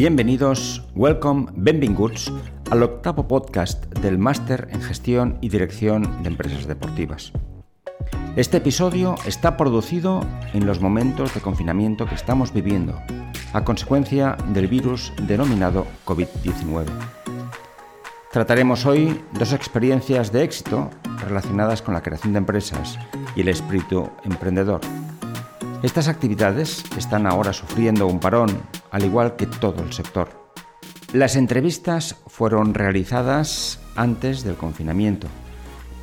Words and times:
Bienvenidos, 0.00 0.82
welcome, 0.94 1.48
benvinguts 1.56 2.32
al 2.70 2.82
octavo 2.82 3.28
podcast 3.28 3.84
del 3.98 4.16
Máster 4.16 4.68
en 4.70 4.80
Gestión 4.80 5.36
y 5.42 5.50
Dirección 5.50 6.22
de 6.22 6.30
Empresas 6.30 6.66
Deportivas. 6.66 7.32
Este 8.34 8.56
episodio 8.56 9.16
está 9.26 9.58
producido 9.58 10.26
en 10.54 10.64
los 10.64 10.80
momentos 10.80 11.34
de 11.34 11.42
confinamiento 11.42 12.06
que 12.06 12.14
estamos 12.14 12.54
viviendo, 12.54 12.98
a 13.52 13.62
consecuencia 13.62 14.38
del 14.54 14.68
virus 14.68 15.12
denominado 15.26 15.86
COVID-19. 16.06 16.86
Trataremos 18.32 18.86
hoy 18.86 19.22
dos 19.38 19.52
experiencias 19.52 20.32
de 20.32 20.44
éxito 20.44 20.88
relacionadas 21.28 21.82
con 21.82 21.92
la 21.92 22.02
creación 22.02 22.32
de 22.32 22.38
empresas 22.38 22.98
y 23.36 23.42
el 23.42 23.48
espíritu 23.48 24.08
emprendedor. 24.24 24.80
Estas 25.82 26.08
actividades 26.08 26.84
están 26.96 27.26
ahora 27.26 27.52
sufriendo 27.52 28.06
un 28.06 28.18
parón, 28.18 28.48
al 28.90 29.04
igual 29.04 29.36
que 29.36 29.46
todo 29.46 29.82
el 29.82 29.92
sector. 29.92 30.28
Las 31.12 31.36
entrevistas 31.36 32.16
fueron 32.28 32.74
realizadas 32.74 33.80
antes 33.96 34.44
del 34.44 34.54
confinamiento, 34.54 35.26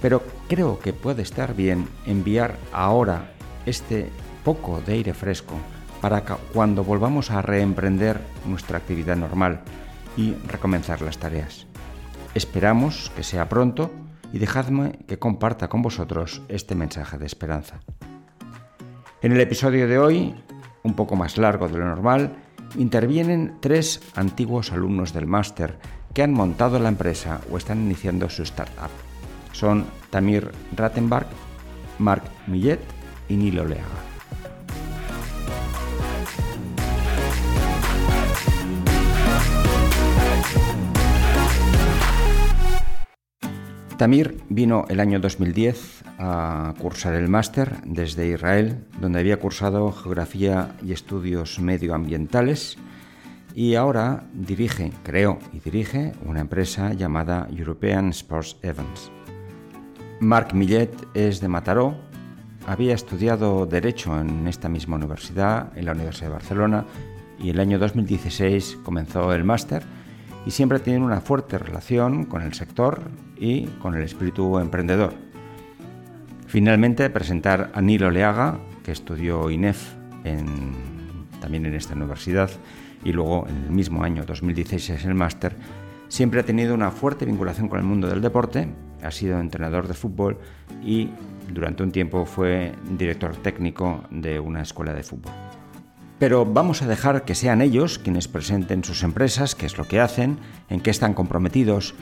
pero 0.02 0.22
creo 0.48 0.80
que 0.80 0.94
puede 0.94 1.22
estar 1.22 1.56
bien 1.56 1.88
enviar 2.06 2.58
ahora 2.74 3.32
este 3.66 4.10
poco 4.44 4.82
de 4.86 4.94
aire 4.94 5.14
fresco 5.14 5.56
para 6.02 6.22
cuando 6.54 6.84
volvamos 6.84 7.32
a 7.32 7.42
reemprender 7.42 8.20
nuestra 8.46 8.78
actividad 8.78 9.16
normal 9.16 9.62
y 10.16 10.34
recomenzar 10.48 11.02
las 11.02 11.18
tareas. 11.18 11.68
Esperamos 12.34 13.12
que 13.16 13.24
sea 13.24 13.50
pronto 13.50 13.92
y 14.32 14.40
dejadme 14.40 15.00
que 15.08 15.20
comparta 15.20 15.70
con 15.70 15.82
vosotros 15.82 16.42
este 16.50 16.76
mensaje 16.76 17.18
de 17.18 17.26
esperanza. 17.26 17.80
En 19.22 19.32
el 19.32 19.42
episodio 19.42 19.88
de 19.88 19.98
hoy, 19.98 20.36
un 20.84 20.96
poco 20.96 21.16
más 21.16 21.38
largo 21.38 21.68
de 21.68 21.78
lo 21.78 21.86
normal, 21.86 22.36
intervienen 22.76 23.56
tres 23.60 24.02
antiguos 24.16 24.72
alumnos 24.72 25.14
del 25.14 25.28
máster 25.28 25.78
que 26.14 26.24
han 26.24 26.34
montado 26.34 26.80
la 26.80 26.90
empresa 26.90 27.42
o 27.52 27.58
están 27.58 27.82
iniciando 27.82 28.30
su 28.30 28.44
startup. 28.44 28.90
Son 29.52 29.86
Tamir 30.10 30.52
Rattenberg, 30.76 31.28
Marc 32.00 32.24
Millet 32.48 32.80
y 33.30 33.36
Nilo 33.36 33.66
Leaga. 33.66 34.17
Tamir 43.98 44.44
vino 44.50 44.86
el 44.90 45.00
año 45.00 45.20
2010 45.20 46.04
a 46.20 46.76
cursar 46.80 47.16
el 47.16 47.30
máster 47.30 47.78
desde 47.84 48.28
Israel, 48.28 48.86
donde 49.02 49.20
había 49.20 49.40
cursado 49.40 49.92
Geografía 49.92 50.76
y 50.86 50.92
Estudios 50.92 51.60
Medioambientales 51.60 52.78
y 53.56 53.74
ahora 53.74 54.26
dirige, 54.34 54.92
creo 55.04 55.40
y 55.52 55.62
dirige, 55.62 56.12
una 56.24 56.42
empresa 56.42 56.94
llamada 56.94 57.48
European 57.50 58.10
Sports 58.10 58.58
Events. 58.62 59.12
Marc 60.20 60.54
Millet 60.54 60.92
es 61.16 61.42
de 61.42 61.48
Mataró, 61.48 61.96
había 62.68 62.94
estudiado 62.94 63.66
Derecho 63.66 64.20
en 64.22 64.48
esta 64.48 64.70
misma 64.70 64.98
universidad, 64.98 65.76
en 65.76 65.86
la 65.86 65.94
Universidad 65.94 66.28
de 66.28 66.34
Barcelona, 66.34 66.86
y 67.40 67.50
el 67.50 67.60
año 67.60 67.80
2016 67.80 68.78
comenzó 68.84 69.34
el 69.34 69.44
máster 69.44 69.82
y 70.46 70.52
siempre 70.52 70.78
tenido 70.78 71.04
una 71.04 71.22
fuerte 71.22 71.58
relación 71.58 72.26
con 72.26 72.44
el 72.44 72.54
sector 72.54 73.10
y 73.40 73.66
con 73.82 73.96
el 73.96 74.04
espíritu 74.04 74.60
emprendedor. 74.60 75.14
Finalmente, 76.48 77.10
presentar 77.10 77.72
a 77.74 77.82
Nilo 77.82 78.10
Leaga, 78.10 78.60
que 78.84 78.92
estudió 78.92 79.50
INEF 79.50 79.94
también 81.42 81.66
en 81.66 81.76
esta 81.76 81.94
universidad 81.94 82.50
y 83.04 83.12
luego 83.12 83.48
en 83.48 83.56
el 83.66 83.72
mismo 83.72 84.04
año 84.04 84.26
2016 84.26 85.06
el 85.06 85.14
máster, 85.14 85.56
siempre 86.08 86.40
ha 86.40 86.44
tenido 86.44 86.74
una 86.74 86.92
fuerte 86.92 87.26
vinculación 87.26 87.68
con 87.68 87.80
el 87.80 87.86
mundo 87.86 88.08
del 88.08 88.22
deporte, 88.22 88.68
ha 89.04 89.12
sido 89.12 89.40
entrenador 89.40 89.88
de 89.88 89.94
fútbol 89.94 90.40
y 90.84 91.10
durante 91.54 91.84
un 91.84 91.92
tiempo 91.92 92.26
fue 92.26 92.74
director 92.98 93.36
técnico 93.38 94.04
de 94.10 94.40
una 94.40 94.62
escuela 94.62 94.94
de 94.94 95.04
fútbol. 95.04 95.32
Pero 96.20 96.46
vamos 96.46 96.82
a 96.82 96.88
dejar 96.88 97.26
que 97.26 97.36
sean 97.36 97.62
ellos 97.62 98.00
quienes 98.00 98.28
presenten 98.28 98.84
sus 98.84 99.04
empresas, 99.04 99.54
qué 99.54 99.68
es 99.68 99.78
lo 99.78 99.88
que 99.88 100.00
hacen, 100.00 100.40
en 100.68 100.82
qué 100.82 100.90
están 100.90 101.14
comprometidos 101.14 101.94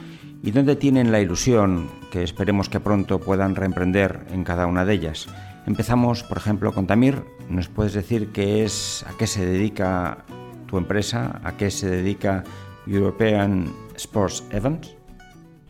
y 0.42 0.50
dónde 0.50 0.76
tienen 0.76 1.12
la 1.12 1.20
ilusión 1.20 1.88
que 2.10 2.22
esperemos 2.22 2.68
que 2.68 2.80
pronto 2.80 3.18
puedan 3.18 3.56
reemprender 3.56 4.26
en 4.30 4.44
cada 4.44 4.66
una 4.66 4.84
de 4.84 4.94
ellas. 4.94 5.28
Empezamos, 5.66 6.22
por 6.22 6.36
ejemplo, 6.38 6.72
con 6.72 6.86
Tamir. 6.86 7.22
¿Nos 7.48 7.68
puedes 7.68 7.92
decir 7.94 8.28
qué 8.32 8.64
es, 8.64 9.04
a 9.08 9.16
qué 9.18 9.26
se 9.26 9.44
dedica 9.44 10.24
tu 10.66 10.78
empresa, 10.78 11.40
a 11.44 11.56
qué 11.56 11.70
se 11.70 11.90
dedica 11.90 12.44
European 12.86 13.72
Sports 13.96 14.46
Events? 14.52 14.96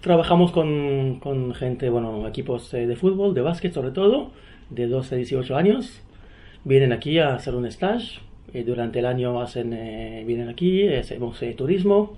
Trabajamos 0.00 0.52
con, 0.52 1.18
con 1.20 1.54
gente, 1.54 1.90
bueno, 1.90 2.28
equipos 2.28 2.70
de 2.70 2.96
fútbol, 2.96 3.34
de 3.34 3.40
básquet 3.40 3.72
sobre 3.72 3.90
todo, 3.90 4.32
de 4.70 4.86
12 4.86 5.14
a 5.14 5.18
18 5.18 5.56
años. 5.56 6.00
Vienen 6.64 6.92
aquí 6.92 7.18
a 7.18 7.34
hacer 7.34 7.54
un 7.54 7.66
stage 7.66 8.20
eh, 8.52 8.64
durante 8.64 9.00
el 9.00 9.06
año 9.06 9.40
hacen, 9.40 9.72
eh, 9.72 10.24
vienen 10.26 10.48
aquí, 10.48 10.88
hacemos 10.88 11.42
eh, 11.42 11.54
turismo, 11.54 12.16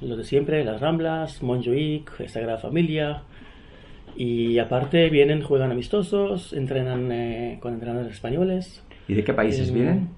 lo 0.00 0.16
de 0.16 0.24
siempre, 0.24 0.64
las 0.64 0.80
Ramblas, 0.80 1.42
Montjuic, 1.42 2.28
Sagrada 2.28 2.58
Familia. 2.58 3.22
Y 4.16 4.58
aparte 4.58 5.10
vienen, 5.10 5.42
juegan 5.42 5.72
amistosos, 5.72 6.52
entrenan 6.52 7.58
con 7.60 7.74
entrenadores 7.74 8.12
españoles. 8.12 8.82
¿Y 9.08 9.14
de 9.14 9.24
qué 9.24 9.34
países 9.34 9.72
vienen? 9.72 10.10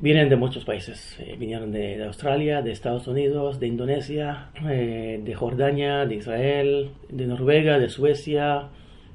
Vienen 0.00 0.28
de 0.28 0.36
muchos 0.36 0.64
países. 0.64 1.16
vinieron 1.38 1.72
de, 1.72 1.96
de, 1.96 2.04
Australia, 2.04 2.62
de 2.62 2.72
Estados 2.72 3.06
Unidos, 3.06 3.60
de 3.60 3.68
Indonesia, 3.68 4.48
de 4.60 5.34
Jordania, 5.36 6.04
de 6.06 6.16
Israel, 6.16 6.90
de 7.08 7.26
Noruega, 7.26 7.78
de 7.78 7.88
Suecia, 7.88 8.68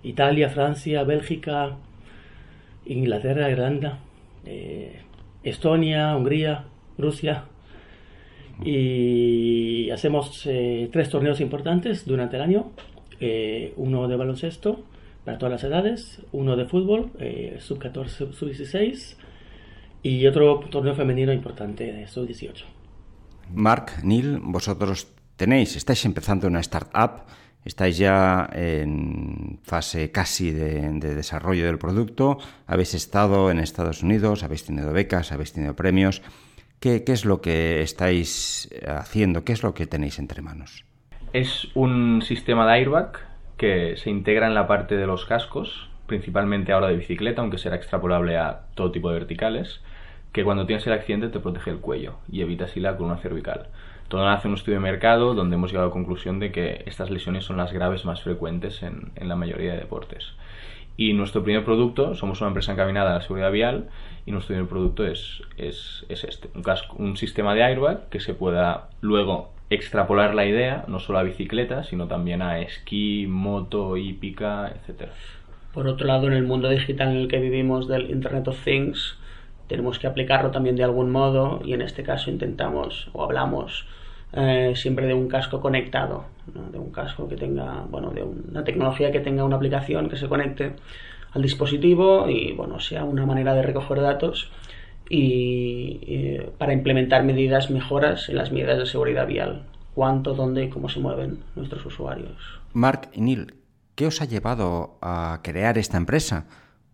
Italia, 0.04 0.50
Francia, 0.50 1.04
Bélgica, 1.04 1.78
Inglaterra, 2.86 3.50
Irlanda. 3.50 4.00
Eh, 4.46 5.00
Estonia, 5.44 6.16
Hungría, 6.16 6.66
Rusia. 6.98 7.46
Y 8.64 9.90
hacemos 9.90 10.46
eh, 10.46 10.90
tres 10.92 11.10
torneos 11.10 11.40
importantes 11.42 12.06
durante 12.06 12.36
el 12.38 12.44
año. 12.44 12.72
Eh, 13.20 13.74
uno 13.78 14.08
de 14.08 14.16
baloncesto 14.16 14.84
para 15.26 15.38
todas 15.38 15.52
las 15.52 15.64
edades, 15.64 16.22
uno 16.32 16.56
de 16.56 16.66
fútbol, 16.66 17.12
sub-14, 17.60 18.34
sub-16 18.34 19.16
y 20.02 20.26
otro 20.26 20.62
torneo 20.72 20.96
femenino 20.96 21.32
importante 21.32 21.94
de 21.94 22.08
sub-18. 22.08 22.64
Mark, 23.54 24.04
Neil, 24.04 24.40
vosotros 24.42 25.08
tenéis, 25.36 25.76
estáis 25.76 26.04
empezando 26.06 26.48
una 26.48 26.62
startup 26.62 27.26
Estáis 27.64 27.98
ya 27.98 28.50
en 28.54 29.60
fase 29.62 30.12
casi 30.12 30.50
de, 30.52 31.14
desarrollo 31.14 31.66
del 31.68 31.78
producto, 31.78 32.40
habéis 32.66 32.96
estado 32.96 33.52
en 33.52 33.60
Estados 33.60 34.02
Unidos, 34.02 34.42
habéis 34.42 34.66
tenido 34.66 34.92
becas, 34.92 35.32
habéis 35.32 35.54
tenido 35.54 35.76
premios. 35.76 36.24
¿Qué, 36.82 37.04
es 37.06 37.26
lo 37.26 37.42
que 37.42 37.84
estáis 37.84 38.68
haciendo? 38.88 39.46
¿Qué 39.46 39.54
es 39.54 39.62
lo 39.62 39.76
que 39.76 39.86
tenéis 39.86 40.18
entre 40.18 40.42
manos? 40.42 40.84
Es 41.32 41.68
un 41.76 42.24
sistema 42.24 42.66
de 42.66 42.74
airbag 42.74 43.20
que 43.56 43.96
se 43.98 44.10
integra 44.10 44.48
en 44.48 44.56
la 44.56 44.66
parte 44.66 44.98
de 44.98 45.06
los 45.06 45.26
cascos, 45.26 45.92
principalmente 46.08 46.74
ahora 46.74 46.88
de 46.88 46.96
bicicleta, 46.96 47.42
aunque 47.42 47.60
será 47.60 47.76
extrapolable 47.76 48.36
a 48.36 48.62
todo 48.74 48.92
tipo 48.92 49.10
de 49.10 49.20
verticales, 49.20 49.82
que 50.34 50.44
cuando 50.44 50.66
tienes 50.66 50.88
el 50.88 50.94
accidente 50.94 51.30
te 51.30 51.40
protege 51.40 51.70
el 51.70 51.78
cuello 51.78 52.16
y 52.32 52.42
evita 52.42 52.66
así 52.66 52.80
la 52.80 52.98
columna 52.98 53.20
cervical. 53.20 53.68
Todo 54.08 54.28
hace 54.28 54.48
un 54.48 54.56
estudio 54.56 54.80
de 54.80 54.84
mercado 54.84 55.36
donde 55.36 55.58
hemos 55.58 55.70
llegado 55.70 55.86
a 55.86 55.90
la 55.90 55.94
conclusión 55.94 56.40
de 56.40 56.52
que 56.52 56.84
estas 56.88 57.12
lesiones 57.12 57.46
son 57.46 57.58
las 57.58 57.72
graves 57.72 58.06
más 58.06 58.24
frecuentes 58.24 58.82
en, 58.82 59.12
la 59.16 59.36
mayoría 59.36 59.74
de 59.74 59.80
deportes. 59.80 60.34
Y 60.98 61.14
nuestro 61.14 61.44
primer 61.44 61.64
producto, 61.64 62.16
somos 62.16 62.42
una 62.42 62.50
empresa 62.50 62.74
encaminada 62.74 63.12
a 63.12 63.14
la 63.16 63.22
seguridad 63.22 63.52
vial, 63.52 63.90
y 64.26 64.32
nuestro 64.32 64.54
primer 64.54 64.70
producto 64.70 65.06
es, 65.06 65.42
es, 65.58 66.06
este, 66.10 66.50
un, 66.54 66.64
casco, 66.64 66.96
un 66.98 67.18
sistema 67.18 67.56
de 67.56 67.64
airbag 67.64 68.10
que 68.10 68.20
se 68.20 68.34
pueda 68.34 68.90
luego 69.02 69.52
extrapolar 69.70 70.36
la 70.36 70.46
idea, 70.46 70.84
no 70.88 71.00
solo 71.00 71.20
a 71.20 71.24
bicicleta, 71.24 71.84
sino 71.84 72.08
también 72.08 72.42
a 72.42 72.60
esquí, 72.60 73.26
moto, 73.28 73.96
hípica, 73.98 74.68
etc. 74.70 75.10
Por 75.74 75.88
otro 75.88 76.06
lado, 76.06 76.28
en 76.28 76.34
el 76.34 76.44
mundo 76.44 76.70
digital 76.70 77.10
en 77.10 77.18
el 77.18 77.28
que 77.30 77.40
vivimos 77.40 77.88
del 77.88 78.12
Internet 78.12 78.50
of 78.50 78.64
Things, 78.64 79.18
tenemos 79.68 80.00
que 80.00 80.08
aplicarlo 80.08 80.52
también 80.52 80.76
de 80.76 80.84
algún 80.84 81.12
modo 81.12 81.62
y 81.64 81.72
en 81.72 81.82
este 81.82 82.04
caso 82.04 82.30
intentamos 82.30 83.10
o 83.14 83.24
hablamos 83.24 83.88
eh, 84.34 84.74
siempre 84.76 85.08
de 85.08 85.14
un 85.14 85.28
casco 85.28 85.60
conectado, 85.60 86.26
de 86.46 86.80
un 86.80 86.92
casco 86.92 87.28
que 87.28 87.36
tenga, 87.36 87.86
bueno, 87.90 88.12
de 88.12 88.24
una 88.24 88.64
tecnología 88.64 89.12
que 89.12 89.20
tenga 89.20 89.44
una 89.44 89.58
aplicación 89.58 90.10
que 90.10 90.18
se 90.18 90.28
conecte 90.28 90.74
al 91.34 91.42
dispositivo 91.42 92.30
y, 92.30 92.54
bueno, 92.54 92.80
sea 92.80 93.04
una 93.04 93.26
manera 93.26 93.54
de 93.54 93.62
recoger 93.62 94.02
datos 94.02 94.52
y, 95.10 96.40
para 96.58 96.74
implementar 96.74 97.24
medidas, 97.24 97.70
mejoras 97.70 98.30
en 98.30 98.38
las 98.38 98.52
medidas 98.52 98.78
de 98.78 98.86
seguridad 98.86 99.28
vial, 99.28 99.64
cuánto, 99.94 100.34
dónde 100.34 100.66
y 100.66 100.70
cómo 100.70 100.88
se 100.88 101.00
mueven 101.00 101.44
nuestros 101.56 101.86
usuarios. 101.86 102.38
Mark 102.74 103.10
y 103.14 103.22
Neil, 103.22 103.56
¿qué 103.96 104.08
os 104.08 104.22
ha 104.22 104.26
llevado 104.26 104.98
a 105.02 105.42
crear 105.44 105.78
esta 105.78 105.98
empresa? 105.98 106.48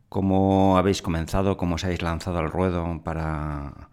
¿Cómo 0.10 0.78
habéis 0.78 1.02
comenzado? 1.02 1.58
¿Cómo 1.58 1.76
os 1.76 1.84
habéis 1.84 2.02
lanzado 2.02 2.40
al 2.40 2.50
ruedo 2.50 3.02
para 3.04 3.90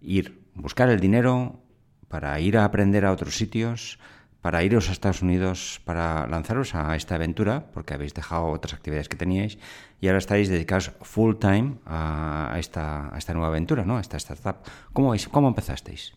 ir 0.00 0.38
buscar 0.54 0.88
el 0.90 1.00
dinero 1.00 1.60
para 2.08 2.38
ir 2.40 2.56
a 2.56 2.64
aprender 2.64 3.04
a 3.04 3.12
otros 3.12 3.36
sitios, 3.36 3.98
para 4.40 4.62
iros 4.62 4.88
a 4.88 4.92
Estados 4.92 5.22
Unidos, 5.22 5.80
para 5.84 6.26
lanzaros 6.26 6.74
a 6.74 6.94
esta 6.96 7.16
aventura, 7.16 7.66
porque 7.74 7.94
habéis 7.94 8.14
dejado 8.14 8.46
otras 8.46 8.74
actividades 8.74 9.08
que 9.08 9.16
teníais 9.16 9.58
y 10.00 10.06
ahora 10.06 10.18
estáis 10.18 10.48
dedicados 10.48 10.92
full 11.02 11.36
time 11.36 11.74
a 11.86 12.56
esta, 12.58 13.10
nueva 13.34 13.48
aventura, 13.48 13.84
¿no? 13.84 13.98
a 13.98 14.00
esta 14.00 14.16
startup. 14.16 14.56
¿Cómo, 14.92 15.12
cómo 15.30 15.48
empezasteis? 15.48 16.14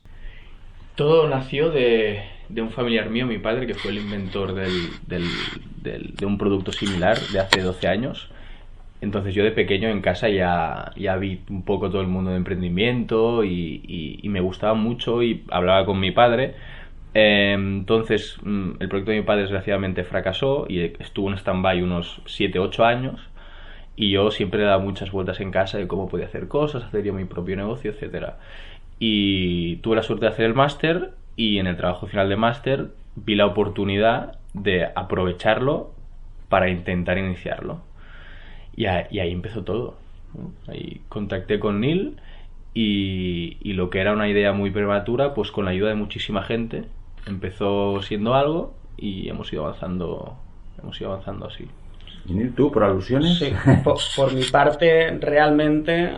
Todo 0.96 1.28
nació 1.28 1.72
de, 1.72 2.22
de, 2.50 2.62
un 2.62 2.70
familiar 2.70 3.10
mío, 3.10 3.26
mi 3.26 3.40
padre, 3.40 3.66
que 3.66 3.74
fue 3.74 3.92
el 3.92 3.98
inventor 3.98 4.54
del, 4.54 4.92
de 5.08 6.26
un 6.26 6.38
producto 6.38 6.72
similar 6.72 7.18
de 7.20 7.40
hace 7.40 7.62
12 7.62 7.88
años. 7.88 8.30
Entonces 9.02 9.34
yo 9.34 9.44
de 9.44 9.52
pequeño 9.52 9.90
en 9.90 10.02
casa 10.02 10.30
ya, 10.30 10.92
ya 10.96 11.18
vi 11.18 11.42
un 11.50 11.64
poco 11.64 11.90
todo 11.90 12.02
el 12.02 12.08
mundo 12.08 12.32
de 12.32 12.38
emprendimiento 12.38 13.44
y, 13.44 14.22
me 14.24 14.40
gustaba 14.40 14.76
mucho 14.76 15.22
y 15.24 15.44
hablaba 15.50 15.86
con 15.86 16.00
mi 16.00 16.12
padre 16.12 16.56
eh, 17.14 17.54
entonces, 17.54 18.38
mm, 18.44 18.72
el 18.80 18.88
proyecto 18.90 19.12
de 19.12 19.18
mi 19.18 19.24
padre 19.26 19.42
desgraciadamente 19.42 20.04
fracasó 20.04 20.66
y 20.70 20.80
estuvo 21.00 21.30
en 21.30 21.38
stand-by 21.38 21.82
unos 21.84 22.22
7-8 22.26 22.86
años. 22.86 23.30
Y 23.96 24.12
yo 24.12 24.32
siempre 24.32 24.62
he 24.62 24.66
dado 24.66 24.80
muchas 24.80 25.12
vueltas 25.12 25.40
en 25.42 25.52
casa 25.52 25.78
de 25.78 25.88
cómo 25.88 26.08
podía 26.10 26.26
hacer 26.26 26.48
cosas, 26.48 26.84
hacer 26.84 27.04
yo 27.04 27.14
mi 27.14 27.26
propio 27.26 27.56
negocio, 27.58 27.92
etcétera. 27.92 28.38
Y 29.00 29.78
tuve 29.78 29.98
la 29.98 30.04
suerte 30.04 30.26
de 30.26 30.32
hacer 30.32 30.46
el 30.46 30.54
máster 30.54 31.12
y 31.36 31.60
en 31.60 31.68
el 31.68 31.78
trabajo 31.78 32.08
final 32.08 32.30
de 32.30 32.36
máster 32.38 32.88
vi 33.16 33.36
la 33.36 33.46
oportunidad 33.46 34.38
de 34.54 34.86
aprovecharlo 34.96 35.92
para 36.50 36.70
intentar 36.70 37.18
iniciarlo. 37.18 37.82
Y, 38.76 38.86
ahí 38.86 39.32
empezó 39.32 39.64
todo. 39.64 39.98
Ahí 40.68 41.02
contacté 41.10 41.60
con 41.60 41.82
Neil 41.82 42.18
y, 42.74 43.58
y, 43.62 43.74
lo 43.74 43.90
que 43.90 44.00
era 44.00 44.14
una 44.14 44.30
idea 44.30 44.54
muy 44.54 44.72
prematura, 44.72 45.34
pues 45.34 45.52
con 45.52 45.66
la 45.66 45.72
ayuda 45.72 45.90
de 45.90 45.96
muchísima 45.96 46.44
gente, 46.44 46.86
empezó 47.28 48.02
siendo 48.02 48.34
algo 48.34 48.74
y 48.98 49.28
hemos 49.30 49.52
ido 49.52 49.66
avanzando, 49.66 50.38
hemos 50.82 51.00
ido 51.02 51.12
avanzando 51.12 51.48
así. 51.48 51.68
¿Y 52.26 52.50
tú, 52.50 52.72
por 52.72 52.84
alusiones? 52.84 53.40
Sí, 53.40 53.52
por, 54.16 54.34
mi 54.34 54.44
parte, 54.44 55.10
realmente, 55.20 56.18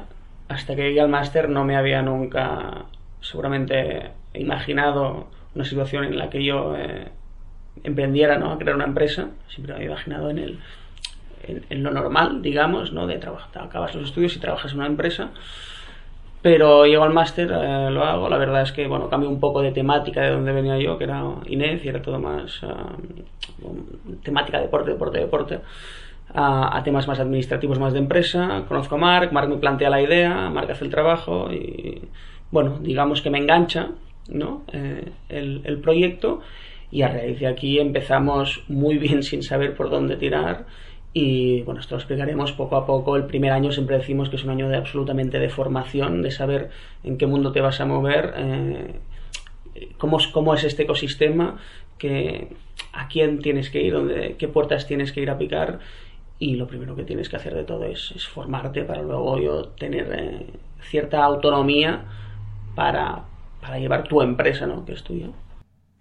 hasta 0.49 0.75
que 0.75 0.83
llegué 0.83 1.01
al 1.01 1.09
máster 1.09 1.49
no 1.49 1.63
me 1.63 1.75
había 1.75 2.01
nunca, 2.01 2.85
seguramente, 3.21 4.11
imaginado 4.33 5.27
una 5.55 5.65
situación 5.65 6.05
en 6.05 6.17
la 6.17 6.29
que 6.29 6.43
yo 6.43 6.75
eh, 6.75 7.07
emprendiera, 7.83 8.37
¿no? 8.37 8.51
A 8.51 8.57
crear 8.57 8.75
una 8.75 8.85
empresa. 8.85 9.29
Siempre 9.47 9.73
me 9.73 9.79
había 9.79 9.91
imaginado 9.91 10.29
en 10.29 10.39
el 10.39 10.59
en, 11.43 11.83
lo 11.83 11.91
normal, 11.91 12.41
digamos, 12.41 12.91
¿no? 12.93 13.07
De 13.07 13.17
trabajar, 13.17 13.63
acabas 13.63 13.95
los 13.95 14.05
estudios 14.05 14.35
y 14.35 14.39
trabajas 14.39 14.71
en 14.71 14.79
una 14.79 14.87
empresa. 14.87 15.31
Pero 16.41 16.85
llego 16.85 17.03
al 17.03 17.13
máster, 17.13 17.49
eh, 17.51 17.89
lo 17.89 18.03
hago. 18.03 18.27
La 18.27 18.37
verdad 18.37 18.63
es 18.63 18.71
que, 18.73 18.85
bueno, 18.87 19.09
cambio 19.09 19.29
un 19.29 19.39
poco 19.39 19.61
de 19.61 19.71
temática 19.71 20.21
de 20.21 20.31
donde 20.31 20.51
venía 20.51 20.77
yo, 20.77 20.97
que 20.97 21.05
era 21.05 21.23
Inés, 21.47 21.83
y 21.85 21.87
era 21.87 22.01
todo 22.01 22.19
más 22.19 22.61
uh, 22.63 24.17
temática 24.23 24.59
deporte, 24.59 24.91
deporte, 24.91 25.19
deporte, 25.19 25.59
a, 26.33 26.77
a, 26.77 26.83
temas 26.83 27.07
más 27.07 27.19
administrativos, 27.19 27.79
más 27.79 27.93
de 27.93 27.99
empresa. 27.99 28.63
Conozco 28.67 28.95
a 28.95 28.97
Marc, 28.97 29.31
Marc 29.31 29.47
me 29.47 29.57
plantea 29.57 29.89
la 29.89 30.01
idea, 30.01 30.49
Marc 30.49 30.69
hace 30.69 30.83
el 30.83 30.91
trabajo 30.91 31.49
y, 31.51 32.01
bueno, 32.51 32.77
digamos 32.81 33.21
que 33.21 33.29
me 33.29 33.37
engancha, 33.37 33.91
¿no? 34.27 34.63
Eh, 34.73 35.11
el, 35.29 35.61
el 35.63 35.79
proyecto 35.79 36.41
y 36.91 37.01
a 37.01 37.07
raíz 37.07 37.39
de 37.39 37.47
aquí 37.47 37.79
empezamos 37.79 38.63
muy 38.67 38.97
bien 38.97 39.23
sin 39.29 39.43
saber 39.43 39.75
por 39.75 39.89
dónde 39.89 40.15
tirar 40.15 40.65
y 41.13 41.61
bueno, 41.61 41.79
esto 41.79 41.95
lo 41.95 41.99
explicaremos 41.99 42.51
poco 42.53 42.75
a 42.75 42.85
poco. 42.85 43.15
El 43.15 43.25
primer 43.25 43.51
año 43.51 43.71
siempre 43.71 43.97
decimos 43.97 44.29
que 44.29 44.37
es 44.37 44.43
un 44.43 44.49
año 44.49 44.67
de 44.67 44.77
absolutamente 44.77 45.39
de 45.39 45.49
formación, 45.49 46.23
de 46.23 46.31
saber 46.31 46.71
en 47.03 47.17
qué 47.17 47.27
mundo 47.27 47.51
te 47.51 47.61
vas 47.61 47.79
a 47.79 47.85
mover, 47.85 48.33
eh, 48.35 48.95
cómo, 49.99 50.17
cómo, 50.31 50.55
es 50.55 50.63
este 50.63 50.83
ecosistema, 50.83 51.59
que, 51.99 52.47
a 52.93 53.07
quién 53.07 53.39
tienes 53.39 53.69
que 53.69 53.83
ir, 53.83 53.93
dónde, 53.93 54.35
qué 54.39 54.47
puertas 54.47 54.87
tienes 54.87 55.11
que 55.11 55.21
ir 55.21 55.29
a 55.29 55.37
picar. 55.37 55.79
Y 56.39 56.55
lo 56.55 56.65
primero 56.65 56.95
que 56.95 57.03
tienes 57.03 57.29
que 57.29 57.35
hacer 57.35 57.53
de 57.53 57.63
todo 57.63 57.85
es, 57.85 58.11
es 58.15 58.27
formarte 58.27 58.83
para 58.83 59.03
luego 59.03 59.39
yo 59.39 59.65
tener 59.67 60.11
eh, 60.17 60.47
cierta 60.81 61.23
autonomía 61.23 62.05
para, 62.73 63.23
para 63.61 63.77
llevar 63.77 64.07
tu 64.07 64.21
empresa, 64.23 64.65
¿no? 64.65 64.83
que 64.83 64.93
es 64.93 65.03
tuya. 65.03 65.27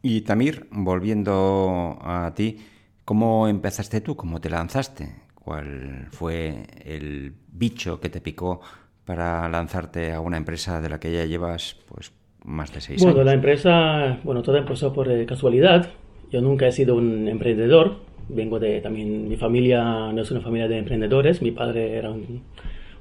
Y 0.02 0.22
Tamir, 0.22 0.66
volviendo 0.70 1.98
a 2.00 2.32
ti, 2.34 2.58
¿Cómo 3.04 3.48
empezaste 3.48 4.00
tú? 4.00 4.16
¿Cómo 4.16 4.40
te 4.40 4.48
lanzaste? 4.48 5.08
¿Cuál 5.34 6.06
fue 6.10 6.66
el 6.84 7.32
bicho 7.48 8.00
que 8.00 8.08
te 8.08 8.20
picó 8.20 8.60
para 9.04 9.48
lanzarte 9.48 10.12
a 10.12 10.20
una 10.20 10.36
empresa 10.36 10.80
de 10.80 10.88
la 10.88 11.00
que 11.00 11.12
ya 11.12 11.24
llevas 11.24 11.76
pues 11.88 12.12
más 12.44 12.72
de 12.72 12.80
seis 12.80 13.02
años? 13.02 13.14
Bueno, 13.14 13.24
la 13.24 13.34
empresa, 13.34 14.18
bueno, 14.22 14.42
todo 14.42 14.56
empezó 14.56 14.92
por 14.92 15.10
eh, 15.10 15.26
casualidad. 15.26 15.90
Yo 16.30 16.40
nunca 16.40 16.66
he 16.68 16.72
sido 16.72 16.94
un 16.94 17.26
emprendedor. 17.28 17.96
Vengo 18.28 18.60
de 18.60 18.80
también, 18.80 19.28
mi 19.28 19.36
familia 19.36 20.12
no 20.12 20.22
es 20.22 20.30
una 20.30 20.40
familia 20.40 20.68
de 20.68 20.78
emprendedores. 20.78 21.42
Mi 21.42 21.50
padre 21.50 21.96
era 21.96 22.10
un, 22.10 22.42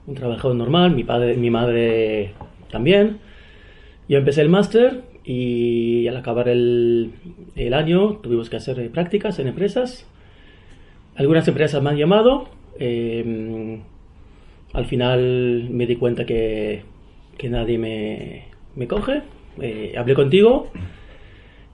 un 0.08 0.16
trabajador 0.16 0.56
normal, 0.56 0.96
mi, 0.96 1.04
padre, 1.04 1.38
mi 1.38 1.52
madre 1.52 2.34
también. 2.72 3.20
Yo 4.12 4.18
empecé 4.18 4.42
el 4.42 4.50
máster 4.50 5.04
y 5.24 6.06
al 6.06 6.18
acabar 6.18 6.50
el, 6.50 7.14
el, 7.56 7.74
año 7.74 8.18
tuvimos 8.18 8.50
que 8.50 8.58
hacer 8.58 8.92
prácticas 8.92 9.40
en 9.40 9.48
empresas. 9.48 10.06
Algunas 11.16 11.48
empresas 11.48 11.82
me 11.82 11.92
han 11.92 11.96
llamado. 11.96 12.50
Eh, 12.78 13.80
al 14.74 14.86
final 14.86 15.70
me 15.72 15.86
di 15.86 15.96
cuenta 15.96 16.26
que, 16.26 16.82
que 17.38 17.48
nadie 17.48 17.78
me, 17.78 18.48
me 18.76 18.86
coge. 18.86 19.22
Eh, 19.62 19.94
hablé 19.98 20.14
contigo 20.14 20.70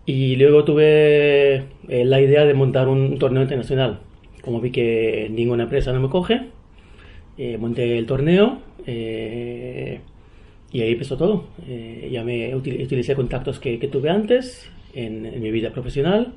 y 0.06 0.36
luego 0.36 0.64
tuve 0.64 1.64
eh, 1.88 2.06
la 2.06 2.22
idea 2.22 2.46
de 2.46 2.54
montar 2.54 2.88
un 2.88 3.18
torneo 3.18 3.42
internacional. 3.42 4.02
Como 4.44 4.62
vi 4.62 4.70
que 4.70 5.28
ninguna 5.32 5.64
empresa 5.64 5.92
no 5.92 6.02
me 6.02 6.10
coge, 6.10 6.50
monté 7.58 7.98
el 7.98 8.06
torneo. 8.06 8.60
Y 10.72 10.82
ahí 10.82 10.92
empezó 10.94 11.18
todo. 11.18 11.46
Eh, 11.68 12.10
ya 12.12 12.24
me 12.24 12.54
utilicé 12.56 13.16
contactos 13.16 13.60
que, 13.60 13.80
que 13.80 13.88
tuve 13.88 14.10
antes 14.10 14.70
en, 14.94 15.26
en, 15.26 15.42
mi 15.42 15.52
vida 15.52 15.72
profesional, 15.72 16.34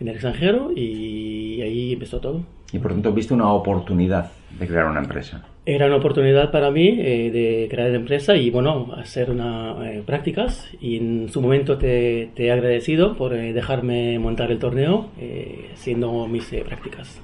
en 0.00 0.08
el 0.08 0.14
extranjero, 0.14 0.72
y 0.74 1.60
ahí 1.62 1.92
empezó 1.94 2.20
todo. 2.20 2.44
Y 2.72 2.78
por 2.78 2.92
tanto, 2.92 3.12
viste 3.12 3.34
una 3.34 3.52
oportunidad 3.52 4.30
de 4.58 4.66
crear 4.66 4.86
una 4.86 5.00
empresa. 5.00 5.44
Era 5.66 5.86
una 5.86 5.96
oportunidad 5.96 6.50
para 6.50 6.70
mí 6.70 6.88
eh, 6.98 7.30
de 7.30 7.68
crear 7.70 7.94
empresa 7.94 8.36
y, 8.36 8.50
bueno, 8.50 8.92
hacer 8.96 9.30
una, 9.30 9.90
eh, 9.90 10.02
prácticas. 10.04 10.68
Y 10.80 10.96
en 10.96 11.28
su 11.28 11.40
momento 11.40 11.78
te, 11.78 12.30
te 12.34 12.46
he 12.46 12.52
agradecido 12.52 13.16
por 13.16 13.34
eh, 13.34 13.52
dejarme 13.52 14.18
montar 14.18 14.50
el 14.52 14.58
torneo 14.58 15.08
eh, 15.18 15.70
siendo 15.74 16.26
mis 16.28 16.52
eh, 16.52 16.62
prácticas. 16.64 17.20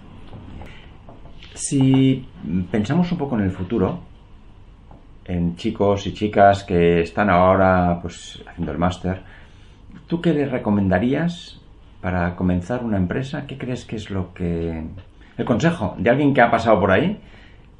Si 1.54 2.26
pensamos 2.70 3.10
un 3.12 3.18
poco 3.18 3.36
en 3.38 3.44
el 3.44 3.50
futuro, 3.50 4.00
en 5.28 5.56
chicos 5.56 6.06
y 6.06 6.14
chicas 6.14 6.64
que 6.64 7.00
están 7.00 7.30
ahora 7.30 7.98
pues 8.00 8.42
haciendo 8.46 8.72
el 8.72 8.78
máster, 8.78 9.20
¿tú 10.06 10.20
qué 10.20 10.32
les 10.32 10.50
recomendarías 10.50 11.60
para 12.00 12.36
comenzar 12.36 12.84
una 12.84 12.96
empresa? 12.96 13.46
¿Qué 13.46 13.58
crees 13.58 13.84
que 13.84 13.96
es 13.96 14.10
lo 14.10 14.32
que... 14.34 14.84
El 15.36 15.44
consejo 15.44 15.96
de 15.98 16.08
alguien 16.10 16.32
que 16.32 16.40
ha 16.40 16.50
pasado 16.50 16.80
por 16.80 16.90
ahí, 16.90 17.18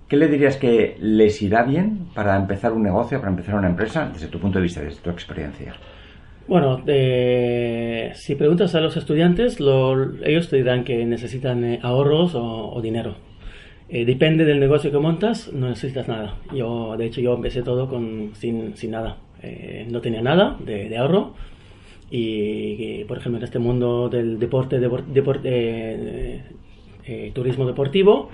¿qué 0.08 0.16
le 0.16 0.28
dirías 0.28 0.56
que 0.56 0.96
les 1.00 1.40
irá 1.42 1.62
bien 1.62 2.08
para 2.14 2.36
empezar 2.36 2.72
un 2.72 2.82
negocio, 2.82 3.18
para 3.18 3.30
empezar 3.30 3.54
una 3.54 3.68
empresa, 3.68 4.10
desde 4.12 4.28
tu 4.28 4.38
punto 4.38 4.58
de 4.58 4.64
vista, 4.64 4.82
desde 4.82 5.00
tu 5.00 5.10
experiencia? 5.10 5.74
Bueno, 6.48 6.82
si 8.14 8.34
preguntas 8.36 8.74
a 8.74 8.80
los 8.80 8.96
estudiantes, 8.96 9.58
lo, 9.58 10.22
ellos 10.24 10.48
te 10.48 10.56
dirán 10.56 10.84
que 10.84 11.04
necesitan 11.04 11.64
eh, 11.64 11.80
ahorros 11.82 12.34
o 12.34 12.80
dinero 12.80 13.25
eh, 13.88 14.04
depende 14.04 14.44
del 14.44 14.60
negocio 14.60 14.90
que 14.90 14.98
montas, 14.98 15.52
no 15.52 15.68
necesitas 15.68 16.08
nada. 16.08 16.36
Yo, 16.52 16.96
de 16.96 17.06
hecho, 17.06 17.20
yo 17.20 17.34
empecé 17.34 17.62
todo 17.62 17.88
con, 17.88 18.32
sin, 18.34 18.76
sin 18.76 18.92
nada. 18.92 19.18
Eh, 19.42 19.86
no 19.90 20.00
tenía 20.00 20.22
nada 20.22 20.56
de, 20.64 20.96
ahorro. 20.96 21.34
Y, 22.10 23.04
por 23.04 23.18
ejemplo, 23.18 23.38
en 23.38 23.44
este 23.44 23.58
mundo 23.58 24.08
del 24.08 24.38
deporte, 24.38 24.78
eh, 25.44 26.42
eh, 27.04 27.30
turismo 27.34 27.66
deportivo, 27.66 28.30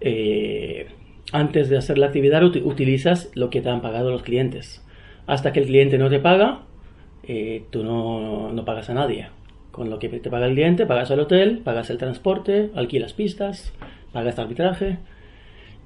eh, 0.00 0.86
antes 1.32 1.68
de 1.68 1.76
hacer 1.76 1.98
la 1.98 2.06
actividad 2.06 2.42
utilizas 2.42 3.30
lo 3.34 3.50
que 3.50 3.60
te 3.60 3.68
han 3.68 3.82
pagado 3.82 4.10
los 4.10 4.22
clientes. 4.22 4.84
Hasta 5.26 5.52
que 5.52 5.60
el 5.60 5.66
cliente 5.66 5.98
no 5.98 6.08
te 6.08 6.18
paga, 6.18 6.62
eh, 7.22 7.64
tú 7.70 7.84
no, 7.84 8.52
no 8.52 8.64
pagas 8.64 8.88
a 8.88 8.94
nadie. 8.94 9.28
Con 9.72 9.90
lo 9.90 9.98
que 9.98 10.08
te 10.08 10.30
paga 10.30 10.46
el 10.46 10.54
cliente, 10.54 10.86
pagas 10.86 11.10
el 11.10 11.20
hotel, 11.20 11.58
pagas 11.58 11.90
el 11.90 11.98
transporte, 11.98 12.70
alquilas 12.74 13.12
pistas, 13.12 13.74
paga 14.12 14.30
este 14.30 14.40
arbitraje. 14.40 14.98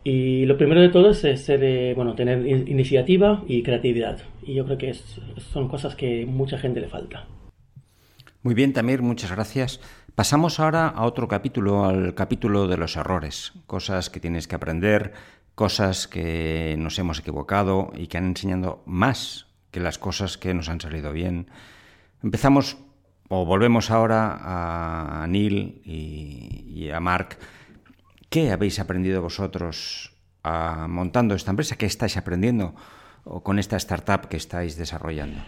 Y 0.04 0.46
lo 0.46 0.56
primero 0.56 0.80
de 0.80 0.88
todo 0.88 1.10
es 1.10 1.18
ser, 1.18 1.62
eh, 1.62 1.94
bueno, 1.94 2.14
tener 2.14 2.46
iniciativa 2.46 3.44
y 3.46 3.62
creatividad. 3.62 4.18
Y 4.42 4.54
yo 4.54 4.64
creo 4.64 4.78
que 4.78 4.90
es, 4.90 5.20
son 5.52 5.68
cosas 5.68 5.94
que 5.94 6.26
mucha 6.26 6.58
gente 6.58 6.80
le 6.80 6.88
falta. 6.88 7.26
Muy 8.42 8.54
bien, 8.54 8.72
Tamir, 8.72 9.02
muchas 9.02 9.30
gracias. 9.30 9.80
Pasamos 10.16 10.58
ahora 10.58 10.88
a 10.88 11.04
otro 11.04 11.28
capítulo, 11.28 11.84
al 11.84 12.14
capítulo 12.14 12.66
de 12.66 12.76
los 12.76 12.96
errores. 12.96 13.52
Cosas 13.66 14.10
que 14.10 14.18
tienes 14.18 14.48
que 14.48 14.56
aprender, 14.56 15.12
cosas 15.54 16.08
que 16.08 16.74
nos 16.78 16.98
hemos 16.98 17.20
equivocado 17.20 17.92
y 17.96 18.08
que 18.08 18.18
han 18.18 18.26
enseñado 18.26 18.82
más 18.84 19.46
que 19.70 19.80
las 19.80 19.98
cosas 19.98 20.36
que 20.36 20.54
nos 20.54 20.68
han 20.68 20.80
salido 20.80 21.12
bien. 21.12 21.46
Empezamos 22.22 22.76
o 23.28 23.46
volvemos 23.46 23.90
ahora 23.90 25.22
a 25.22 25.26
Neil 25.26 25.80
y, 25.84 26.90
a 26.90 27.00
Mark. 27.00 27.38
¿Qué 28.32 28.50
habéis 28.50 28.80
aprendido 28.80 29.20
vosotros 29.20 30.10
a, 30.42 30.88
montando 30.88 31.34
esta 31.34 31.50
empresa? 31.50 31.76
¿Qué 31.76 31.84
estáis 31.84 32.16
aprendiendo 32.16 32.74
con 33.24 33.58
esta 33.58 33.76
startup 33.76 34.26
que 34.28 34.38
estáis 34.38 34.78
desarrollando? 34.78 35.38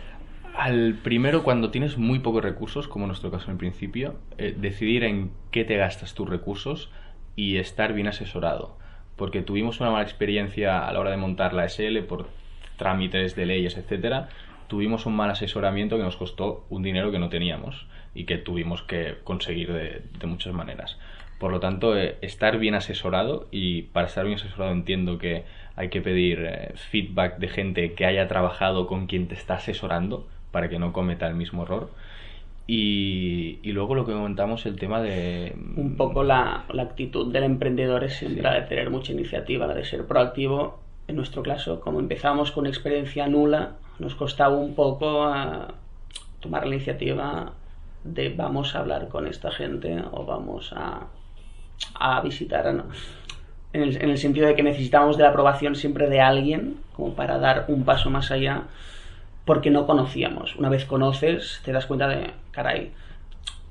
Al 0.55 0.99
primero, 1.03 1.45
cuando 1.45 1.71
tienes 1.71 1.97
muy 1.97 2.19
pocos 2.19 2.45
recursos, 2.45 2.87
como 2.87 3.07
en 3.07 3.09
nuestro 3.09 3.31
caso 3.31 3.51
en 3.51 3.57
principio, 3.57 4.17
eh, 4.37 4.55
decidir 4.55 5.05
en 5.05 5.31
qué 5.51 5.65
te 5.65 5.79
gastas 5.79 6.13
tus 6.13 6.29
recursos 6.29 6.91
y 7.37 7.57
estar 7.57 7.95
bien 7.95 8.07
asesorado. 8.07 8.77
Porque 9.17 9.41
tuvimos 9.41 9.81
una 9.81 9.91
mala 9.91 10.05
experiencia 10.05 10.87
a 10.87 10.93
la 10.93 11.01
hora 11.01 11.11
de 11.11 11.17
montar 11.17 11.55
la 11.55 11.67
SL 11.67 12.01
por 12.01 12.29
trámites 12.77 13.35
de 13.35 13.47
leyes, 13.47 13.79
etcétera, 13.79 14.29
tuvimos 14.67 15.07
un 15.07 15.17
mal 15.17 15.31
asesoramiento 15.31 15.97
que 15.97 16.03
nos 16.03 16.17
costó 16.17 16.67
un 16.69 16.83
dinero 16.83 17.11
que 17.11 17.19
no 17.19 17.31
teníamos 17.31 17.87
y 18.15 18.25
que 18.27 18.39
tuvimos 18.39 18.83
que 18.83 19.17
conseguir 19.25 19.73
de, 19.73 20.27
muchas 20.27 20.53
maneras. 20.53 20.99
Por 21.45 21.53
lo 21.53 21.61
tanto, 21.61 21.95
eh, 21.95 22.17
estar 22.23 22.57
bien 22.57 22.75
asesorado 22.75 23.49
y 23.51 23.83
para 23.83 24.07
estar 24.07 24.25
bien 24.25 24.39
asesorado 24.39 24.73
entiendo 24.73 25.19
que 25.19 25.45
hay 25.77 25.91
que 25.91 26.01
pedir 26.01 26.39
eh, 26.43 26.73
feedback 26.75 27.37
de 27.37 27.49
gente 27.49 27.93
que 27.93 28.07
haya 28.07 28.27
trabajado 28.29 28.87
con 28.87 29.07
quien 29.07 29.29
te 29.29 29.35
está 29.35 29.57
asesorando 29.57 30.27
para 30.53 30.71
que 30.71 30.79
no 30.79 30.95
cometa 30.95 31.29
el 31.29 31.35
mismo 31.35 31.65
error. 31.65 31.91
Y, 32.67 33.61
luego 33.63 33.95
lo 33.95 34.07
que 34.07 34.13
comentamos, 34.13 34.65
el 34.65 34.77
tema 34.77 35.03
de... 35.03 35.55
Un 35.77 35.99
poco 35.99 36.25
la, 36.25 36.65
actitud 36.81 37.31
del 37.31 37.45
emprendedor 37.45 38.05
es 38.05 38.23
la 38.23 38.55
de 38.55 38.63
tener 38.63 38.89
mucha 38.89 39.13
iniciativa, 39.13 39.67
la 39.67 39.75
de 39.75 39.85
ser 39.85 40.07
proactivo. 40.07 40.81
En 41.09 41.17
nuestro 41.17 41.43
caso, 41.43 41.79
como 41.83 42.01
empezamos 42.01 42.53
con 42.53 42.67
experiencia 42.67 43.29
nula, 43.29 43.73
nos 43.99 44.15
costaba 44.15 44.57
un 44.57 44.75
poco 44.75 45.25
a 45.25 45.43
ah, 45.43 45.75
tomar 46.41 46.67
la 46.67 46.77
iniciativa 46.77 47.53
de 48.03 48.31
vamos 48.31 48.75
a 48.75 48.79
hablar 48.79 49.09
con 49.09 49.27
esta 49.27 49.51
gente 49.51 50.03
o 50.11 50.25
vamos 50.25 50.73
a, 50.75 51.09
a 51.95 52.21
visitar. 52.21 52.67
En, 52.67 53.83
el, 53.83 53.97
en 53.97 54.11
el 54.11 54.19
sentido 54.19 54.47
de 54.47 54.55
que 54.55 54.63
necesitábamos 54.63 55.17
de 55.17 55.23
la 55.25 55.31
aprobación 55.31 55.75
siempre 55.75 56.09
de 56.09 56.21
alguien 56.21 56.77
como 56.95 57.15
para 57.15 57.39
dar 57.39 57.65
un 57.69 57.85
paso 57.85 58.11
más 58.11 58.31
allá 58.31 58.65
porque 59.45 59.71
no 59.71 59.87
conocíamos. 59.87 60.57
Una 60.57 60.69
vez 60.69 60.85
conoces, 60.85 61.61
te 61.65 61.73
das 61.73 61.87
cuenta 61.87 62.09
de, 62.09 62.31
caray, 62.51 62.93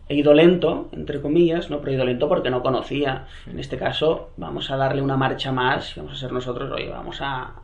he 0.07 0.15
ido 0.15 0.33
lento, 0.33 0.89
entre 0.91 1.21
comillas, 1.21 1.69
¿no? 1.69 1.79
Pero 1.79 1.91
he 1.91 1.95
ido 1.95 2.05
lento 2.05 2.27
porque 2.27 2.49
no 2.49 2.61
conocía. 2.61 3.25
En 3.47 3.59
este 3.59 3.77
caso, 3.77 4.29
vamos 4.37 4.69
a 4.71 4.77
darle 4.77 5.01
una 5.01 5.17
marcha 5.17 5.51
más 5.51 5.95
vamos 5.95 6.13
a 6.13 6.15
ser 6.15 6.31
nosotros, 6.31 6.71
oye, 6.71 6.89
vamos 6.89 7.19
a, 7.21 7.55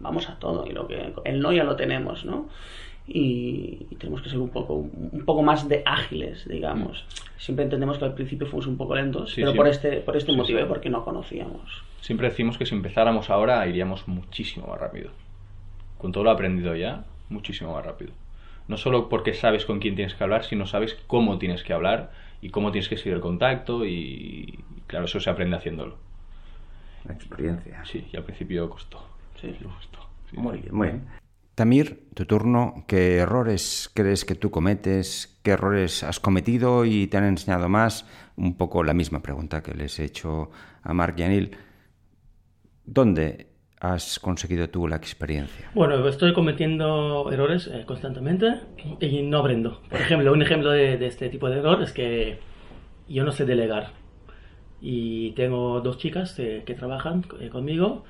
vamos 0.00 0.28
a 0.28 0.38
todo. 0.38 0.66
Y 0.66 0.72
lo 0.72 0.86
que, 0.86 1.12
el 1.24 1.40
no 1.40 1.52
ya 1.52 1.64
lo 1.64 1.76
tenemos, 1.76 2.24
¿no? 2.24 2.48
Y, 3.06 3.86
tenemos 3.98 4.22
que 4.22 4.30
ser 4.30 4.38
un 4.38 4.50
poco, 4.50 4.74
un 4.74 5.24
poco 5.24 5.42
más 5.42 5.68
de 5.68 5.82
ágiles, 5.84 6.46
digamos. 6.48 7.04
Siempre 7.36 7.64
entendemos 7.64 7.98
que 7.98 8.04
al 8.04 8.14
principio 8.14 8.46
fuimos 8.46 8.66
un 8.66 8.76
poco 8.76 8.94
lentos, 8.94 9.32
pero 9.34 9.54
por 9.54 9.66
este, 9.66 10.00
por 10.00 10.16
este 10.16 10.32
motivo, 10.32 10.60
¿eh? 10.60 10.66
porque 10.66 10.88
no 10.88 11.04
conocíamos. 11.04 11.82
Siempre 12.00 12.28
decimos 12.28 12.58
que 12.58 12.66
si 12.66 12.74
empezáramos 12.74 13.30
ahora 13.30 13.66
iríamos 13.66 14.06
muchísimo 14.06 14.68
más 14.68 14.80
rápido. 14.80 15.10
Con 15.98 16.12
todo 16.12 16.24
lo 16.24 16.30
aprendido 16.30 16.74
ya, 16.76 17.04
muchísimo 17.28 17.74
más 17.74 17.84
rápido. 17.84 18.12
No 18.68 18.76
solo 18.76 19.08
porque 19.08 19.34
sabes 19.34 19.64
con 19.64 19.80
quién 19.80 19.96
tienes 19.96 20.14
que 20.14 20.22
hablar, 20.22 20.44
sino 20.44 20.66
sabes 20.66 20.94
cómo 21.06 21.38
tienes 21.38 21.64
que 21.64 21.72
hablar 21.72 22.12
y 22.40 22.50
cómo 22.50 22.70
tienes 22.70 22.88
que 22.88 22.96
seguir 22.96 23.14
el 23.14 23.20
contacto 23.20 23.84
y 23.84 24.60
claro, 24.86 25.06
eso 25.06 25.20
se 25.20 25.30
aprende 25.30 25.56
haciéndolo. 25.56 25.96
La 27.04 27.14
experiencia. 27.14 27.84
Sí, 27.84 28.06
y 28.12 28.16
al 28.16 28.24
principio 28.24 28.70
costó. 28.70 29.04
Sí, 29.40 29.52
costó. 29.62 30.06
muy 30.32 30.58
bien, 30.58 30.74
muy 30.74 30.88
bien. 30.88 31.02
Tamir, 31.54 32.08
tu 32.14 32.24
turno, 32.24 32.84
¿qué 32.88 33.18
errores 33.18 33.90
crees 33.92 34.24
que 34.24 34.34
tú 34.34 34.50
cometes? 34.50 35.38
¿Qué 35.42 35.50
errores 35.50 36.02
has 36.02 36.18
cometido 36.18 36.86
y 36.86 37.08
te 37.08 37.18
han 37.18 37.24
enseñado 37.24 37.68
más? 37.68 38.06
Un 38.36 38.56
poco 38.56 38.82
la 38.82 38.94
misma 38.94 39.20
pregunta 39.20 39.62
que 39.62 39.74
les 39.74 39.98
he 40.00 40.04
hecho 40.04 40.50
a 40.82 40.94
Mark 40.94 41.14
y 41.18 41.22
Anil. 41.24 41.50
¿Dónde 42.86 43.48
has 43.80 44.18
conseguido 44.18 44.70
tú 44.70 44.88
la 44.88 44.96
experiencia? 44.96 45.70
Bueno, 45.74 46.08
estoy 46.08 46.32
cometiendo 46.32 47.30
errores 47.30 47.66
eh, 47.66 47.84
constantemente 47.84 48.54
y 49.00 49.22
no 49.22 49.38
aprendo. 49.40 49.82
Por 49.90 50.00
ejemplo, 50.00 50.32
un 50.32 50.40
ejemplo 50.40 50.70
de, 50.70 51.04
este 51.04 51.28
tipo 51.28 51.50
de 51.50 51.58
error 51.58 51.82
es 51.82 51.92
que 51.92 52.38
yo 53.08 53.24
no 53.24 53.32
sé 53.32 53.44
delegar. 53.44 53.90
Y 54.80 55.32
tengo 55.32 55.82
dos 55.82 55.98
chicas 55.98 56.38
eh, 56.38 56.62
que 56.64 56.74
trabajan 56.74 57.26
eh, 57.40 57.50
conmigo, 57.50 58.04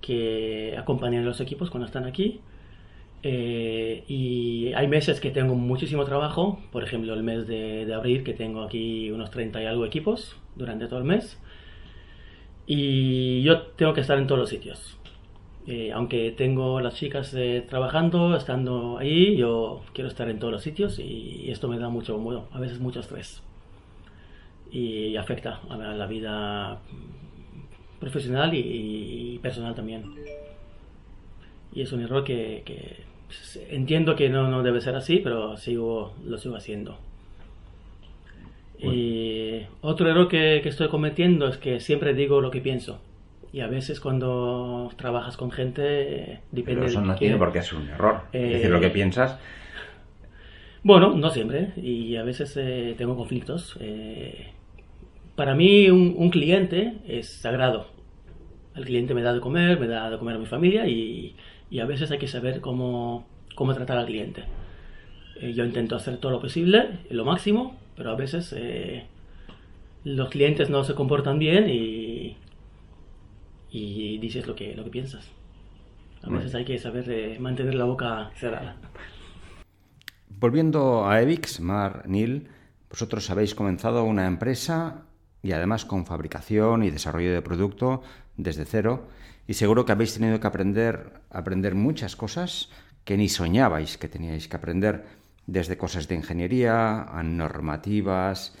que 0.00 0.74
acompañan 0.76 1.22
a 1.22 1.26
los 1.26 1.40
equipos 1.40 1.70
cuando 1.70 1.86
están 1.86 2.06
aquí. 2.06 2.40
Y 3.22 4.72
hay 4.74 4.88
meses 4.88 5.20
que 5.20 5.30
tengo 5.30 5.54
muchísimo 5.54 6.04
trabajo, 6.04 6.58
por 6.72 6.82
ejemplo 6.82 7.14
el 7.14 7.22
mes 7.22 7.46
de, 7.46 7.86
de 7.86 7.94
abril 7.94 8.24
que 8.24 8.34
tengo 8.34 8.62
aquí 8.62 9.10
unos 9.10 9.30
30 9.30 9.62
y 9.62 9.66
algo 9.66 9.84
equipos 9.86 10.36
durante 10.56 10.86
todo 10.88 10.98
el 10.98 11.04
mes. 11.04 11.38
Y 12.66 13.42
yo 13.42 13.62
tengo 13.62 13.92
que 13.94 14.00
estar 14.00 14.18
en 14.18 14.26
todos 14.26 14.40
los 14.40 14.48
sitios. 14.48 14.98
Eh, 15.66 15.92
aunque 15.92 16.32
tengo 16.32 16.80
las 16.80 16.94
chicas 16.94 17.32
eh, 17.34 17.64
trabajando, 17.68 18.36
estando 18.36 18.98
ahí, 18.98 19.36
yo 19.36 19.82
quiero 19.92 20.08
estar 20.08 20.28
en 20.28 20.40
todos 20.40 20.52
los 20.52 20.62
sitios 20.62 20.98
y, 20.98 21.50
esto 21.50 21.68
me 21.68 21.78
da 21.78 21.88
mucho, 21.88 22.18
bueno, 22.18 22.48
a 22.52 22.58
veces 22.58 22.80
mucho 22.80 22.98
estrés 23.00 23.42
y 24.72 25.16
afecta 25.16 25.60
a 25.68 25.76
la 25.76 26.06
vida 26.06 26.80
profesional 28.00 28.52
y, 28.54 29.38
personal 29.42 29.74
también. 29.74 30.02
Y 31.74 31.82
es 31.82 31.92
un 31.92 32.02
error 32.02 32.24
que, 32.24 33.04
entiendo 33.70 34.16
que 34.16 34.28
no, 34.28 34.48
no, 34.48 34.62
debe 34.62 34.80
ser 34.80 34.94
así, 34.94 35.18
pero 35.18 35.56
sigo, 35.56 36.14
lo 36.24 36.38
sigo 36.38 36.56
haciendo. 36.56 36.98
Y 38.78 39.60
otro 39.80 40.10
error 40.10 40.28
que, 40.28 40.60
que 40.62 40.68
estoy 40.68 40.88
cometiendo 40.88 41.46
es 41.46 41.56
que 41.56 41.78
siempre 41.78 42.14
digo 42.14 42.40
lo 42.40 42.50
que 42.50 42.60
pienso 42.60 43.00
y 43.52 43.60
a 43.60 43.66
veces 43.66 44.00
cuando 44.00 44.90
trabajas 44.96 45.36
con 45.36 45.50
gente 45.50 46.40
depende 46.50 46.80
Pero 46.80 46.86
eso 46.86 47.00
no 47.02 47.14
tiene 47.14 47.36
por 47.36 47.52
qué 47.52 47.62
ser 47.62 47.78
un 47.78 47.88
error. 47.88 48.22
es 48.32 48.50
decir, 48.50 48.70
lo 48.70 48.80
que 48.80 48.86
eh, 48.86 48.90
piensas. 48.90 49.38
Bueno, 50.82 51.14
no 51.14 51.28
siempre. 51.28 51.72
Y 51.76 52.16
a 52.16 52.22
veces 52.22 52.56
eh, 52.56 52.94
tengo 52.96 53.14
conflictos. 53.14 53.76
Eh, 53.80 54.52
para 55.36 55.54
mí 55.54 55.90
un, 55.90 56.30
cliente 56.30 56.94
es 57.06 57.28
sagrado. 57.28 57.88
El 58.74 58.86
cliente 58.86 59.12
me 59.12 59.20
da 59.20 59.34
de 59.34 59.40
comer, 59.40 59.78
me 59.78 59.86
da 59.86 60.10
de 60.10 60.18
comer 60.18 60.36
a 60.36 60.38
mi 60.38 60.46
familia 60.46 60.88
y, 60.88 61.36
y 61.72 61.80
a 61.80 61.86
veces 61.86 62.10
hay 62.10 62.18
que 62.18 62.28
saber 62.28 62.60
cómo, 62.60 63.26
cómo 63.54 63.74
tratar 63.74 63.96
al 63.96 64.06
cliente. 64.06 64.44
yo 65.54 65.64
intento 65.64 65.96
hacer 65.96 66.18
todo 66.18 66.30
lo 66.30 66.40
posible, 66.40 67.00
lo 67.10 67.24
máximo, 67.24 67.76
pero 67.96 68.10
a 68.10 68.14
veces 68.14 68.54
los 70.04 70.28
clientes 70.28 70.68
no 70.68 70.84
se 70.84 70.94
comportan 70.94 71.38
bien 71.38 71.70
y, 71.70 72.36
y 73.70 74.18
dices 74.18 74.46
lo 74.46 74.54
que, 74.54 74.74
lo 74.74 74.84
que 74.84 74.90
piensas. 74.90 75.30
A 76.22 76.30
veces 76.30 76.54
hay 76.54 76.64
que 76.64 76.78
saber 76.78 77.10
eh, 77.10 77.38
mantener 77.40 77.74
la 77.74 77.84
boca 77.84 78.30
cerrada. 78.36 78.76
Volviendo 80.28 81.08
a 81.08 81.20
Evix, 81.20 81.58
Mar, 81.60 82.04
Neil, 82.06 82.48
vosotros 82.90 83.28
habéis 83.30 83.54
comenzado 83.54 84.04
una 84.04 84.26
empresa 84.26 85.06
y 85.42 85.52
además 85.52 85.84
con 85.84 86.06
fabricación 86.06 86.82
y 86.82 86.90
desarrollo 86.90 87.32
de 87.32 87.42
producto 87.42 88.02
desde 88.36 88.64
cero 88.64 89.08
y 89.46 89.54
seguro 89.54 89.84
que 89.84 89.92
habéis 89.92 90.14
tenido 90.14 90.38
que 90.40 90.46
aprender, 90.46 91.20
aprender 91.30 91.74
muchas 91.74 92.16
cosas 92.16 92.70
que 93.04 93.16
ni 93.16 93.28
soñabais 93.28 93.98
que 93.98 94.08
teníais 94.08 94.46
que 94.46 94.56
aprender, 94.56 95.04
desde 95.46 95.76
cosas 95.76 96.06
de 96.06 96.14
ingeniería 96.14 97.02
a 97.02 97.22
normativas, 97.22 98.54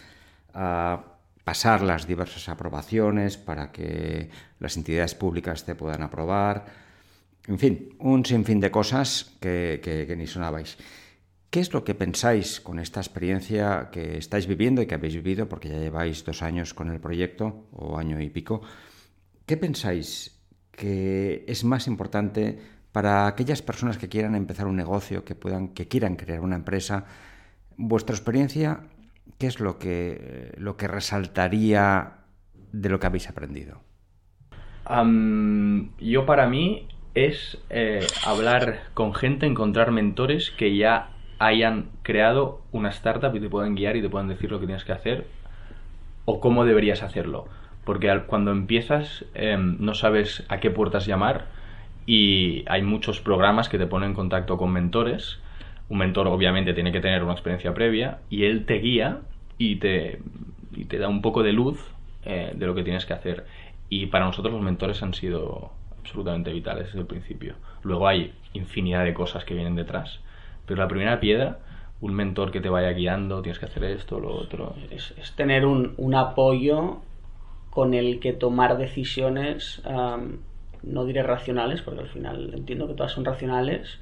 a 0.52 1.04
pasar 1.44 1.82
las 1.82 2.06
diversas 2.06 2.48
aprobaciones 2.48 3.36
para 3.36 3.72
que 3.72 4.30
las 4.58 4.76
entidades 4.76 5.14
públicas 5.14 5.64
te 5.64 5.74
puedan 5.74 6.02
aprobar. 6.02 6.66
En 7.46 7.58
fin, 7.58 7.94
un 7.98 8.24
sinfín 8.24 8.60
de 8.60 8.70
cosas 8.70 9.34
que, 9.40 10.14
ni 10.16 10.26
sonabais. 10.26 10.78
¿Qué 11.52 11.60
es 11.60 11.74
lo 11.74 11.84
que 11.84 11.94
pensáis 11.94 12.62
con 12.62 12.78
esta 12.78 13.00
experiencia 13.00 13.90
que 13.92 14.16
estáis 14.16 14.46
viviendo 14.46 14.80
y 14.80 14.86
que 14.86 14.94
habéis 14.94 15.16
vivido, 15.16 15.50
porque 15.50 15.68
ya 15.68 15.76
lleváis 15.76 16.24
dos 16.24 16.40
años 16.40 16.72
con 16.72 16.88
el 16.88 16.98
proyecto, 16.98 17.66
o 17.72 17.98
año 17.98 18.18
y 18.22 18.30
pico? 18.30 18.62
¿Qué 19.44 19.58
pensáis 19.58 20.40
que 20.70 21.44
es 21.46 21.62
más 21.62 21.88
importante 21.88 22.58
para 22.90 23.26
aquellas 23.26 23.60
personas 23.60 23.98
que 23.98 24.08
quieran 24.08 24.34
empezar 24.34 24.66
un 24.66 24.76
negocio, 24.76 25.26
que, 25.26 25.34
puedan, 25.34 25.68
que 25.74 25.88
quieran 25.88 26.16
crear 26.16 26.40
una 26.40 26.56
empresa? 26.56 27.04
Vuestra 27.76 28.16
experiencia 28.16 28.84
¿qué 29.36 29.46
es 29.46 29.60
lo 29.60 29.78
que, 29.78 30.54
lo 30.56 30.78
que 30.78 30.88
resaltaría 30.88 32.14
de 32.72 32.88
lo 32.88 32.98
que 32.98 33.06
habéis 33.08 33.28
aprendido? 33.28 33.82
yo 36.00 36.24
para 36.24 36.48
mí 36.48 36.88
es 37.14 37.58
eh, 37.68 38.06
hablar 38.24 38.84
con 38.94 39.12
gente, 39.12 39.44
encontrar 39.44 39.90
mentores 39.90 40.50
que 40.50 40.76
ya 40.78 41.11
hayan 41.46 41.90
creado 42.02 42.60
una 42.70 42.88
startup 42.90 43.34
y 43.34 43.40
te 43.40 43.48
puedan 43.48 43.74
guiar 43.74 43.96
y 43.96 44.02
te 44.02 44.08
puedan 44.08 44.28
decir 44.28 44.50
lo 44.50 44.60
que 44.60 44.66
tienes 44.66 44.84
que 44.84 44.92
hacer 44.92 45.26
o 46.24 46.40
cómo 46.40 46.64
deberías 46.64 47.02
hacerlo. 47.02 47.46
Porque 47.84 48.22
cuando 48.26 48.52
empiezas 48.52 49.24
em, 49.34 49.76
no 49.80 49.94
sabes 49.94 50.44
a 50.48 50.60
qué 50.60 50.70
puertas 50.70 51.06
llamar 51.06 51.46
y 52.06 52.64
hay 52.68 52.82
muchos 52.82 53.20
programas 53.20 53.68
que 53.68 53.78
te 53.78 53.86
ponen 53.86 54.10
en 54.10 54.14
contacto 54.14 54.56
con 54.56 54.72
mentores. 54.72 55.40
Un 55.88 55.98
mentor 55.98 56.28
obviamente 56.28 56.74
tiene 56.74 56.92
que 56.92 57.00
tener 57.00 57.24
una 57.24 57.32
experiencia 57.32 57.74
previa 57.74 58.18
y 58.30 58.44
él 58.44 58.64
te 58.64 58.74
guía 58.74 59.18
y 59.58 59.76
te, 59.76 60.20
y 60.74 60.84
te 60.84 60.98
da 60.98 61.08
un 61.08 61.22
poco 61.22 61.42
de 61.42 61.52
luz 61.52 61.80
eh, 62.24 62.52
de 62.54 62.66
lo 62.66 62.74
que 62.74 62.84
tienes 62.84 63.04
que 63.04 63.14
hacer. 63.14 63.46
Y 63.88 64.06
para 64.06 64.26
nosotros 64.26 64.54
los 64.54 64.62
mentores 64.62 65.02
han 65.02 65.12
sido 65.12 65.72
absolutamente 65.98 66.52
vitales 66.52 66.86
desde 66.86 67.00
el 67.00 67.06
principio. 67.06 67.56
Luego 67.82 68.06
hay 68.06 68.32
infinidad 68.52 69.04
de 69.04 69.12
cosas 69.12 69.44
que 69.44 69.54
vienen 69.54 69.74
detrás, 69.74 70.20
la 70.76 70.88
primera 70.88 71.20
piedra, 71.20 71.58
un 72.00 72.14
mentor 72.14 72.50
que 72.50 72.60
te 72.60 72.68
vaya 72.68 72.90
guiando, 72.92 73.42
tienes 73.42 73.58
que 73.58 73.66
hacer 73.66 73.84
esto, 73.84 74.18
lo 74.18 74.34
otro. 74.34 74.74
Es, 74.90 75.14
tener 75.36 75.64
un, 75.66 75.94
un, 75.96 76.14
apoyo 76.14 76.98
con 77.70 77.94
el 77.94 78.20
que 78.20 78.32
tomar 78.32 78.76
decisiones, 78.76 79.82
no 80.82 81.04
diré 81.04 81.22
racionales, 81.22 81.82
porque 81.82 82.00
al 82.00 82.08
final 82.08 82.52
entiendo 82.54 82.88
que 82.88 82.94
todas 82.94 83.12
son 83.12 83.24
racionales, 83.24 83.98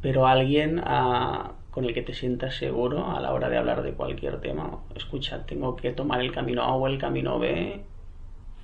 pero 0.00 0.26
alguien 0.26 0.80
ah, 0.84 1.52
con 1.70 1.84
el 1.84 1.94
que 1.94 2.02
te 2.02 2.14
sientas 2.14 2.54
seguro 2.54 3.10
a 3.10 3.20
la 3.20 3.32
hora 3.32 3.48
de 3.48 3.56
hablar 3.56 3.82
de 3.82 3.92
cualquier 3.92 4.40
tema. 4.40 4.78
Escucha, 4.94 5.44
tengo 5.46 5.76
que 5.76 5.92
tomar 5.92 6.20
el 6.20 6.32
camino 6.32 6.62
A 6.62 6.74
o 6.74 6.86
el 6.86 6.98
camino 6.98 7.38
B 7.38 7.82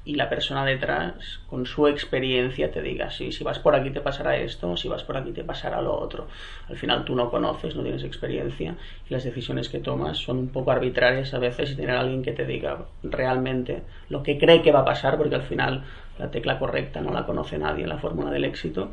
y 0.09 0.15
la 0.15 0.31
persona 0.31 0.65
detrás, 0.65 1.39
con 1.51 1.67
su 1.67 1.87
experiencia, 1.87 2.71
te 2.71 2.81
diga, 2.81 3.11
sí, 3.11 3.31
si 3.31 3.45
vas 3.45 3.59
por 3.59 3.75
aquí 3.75 3.91
te 3.91 4.01
pasará 4.01 4.39
esto, 4.39 4.75
si 4.79 4.89
vas 4.89 5.05
por 5.05 5.19
aquí 5.19 5.33
te 5.33 5.45
pasará 5.45 5.83
lo 5.83 5.95
otro. 5.95 6.29
Al 6.67 6.77
final 6.77 7.05
tú 7.05 7.15
no 7.15 7.31
conoces, 7.31 7.77
no 7.77 7.83
tienes 7.83 8.05
experiencia 8.05 8.75
y 9.07 9.13
las 9.13 9.25
decisiones 9.25 9.69
que 9.69 9.81
tomas 9.81 10.17
son 10.17 10.39
un 10.39 10.49
poco 10.49 10.71
arbitrarias 10.71 11.35
a 11.35 11.39
veces 11.39 11.73
y 11.73 11.77
tener 11.77 11.95
a 11.95 12.01
alguien 12.01 12.23
que 12.23 12.33
te 12.33 12.47
diga 12.47 12.87
realmente 13.03 13.83
lo 14.09 14.23
que 14.23 14.39
cree 14.39 14.63
que 14.63 14.73
va 14.73 14.81
a 14.81 14.85
pasar, 14.87 15.19
porque 15.19 15.35
al 15.35 15.43
final 15.43 15.85
la 16.19 16.31
tecla 16.31 16.59
correcta 16.59 17.03
no 17.03 17.13
la 17.13 17.27
conoce 17.27 17.59
nadie, 17.59 17.87
la 17.87 17.99
fórmula 17.99 18.31
del 18.31 18.47
éxito. 18.47 18.93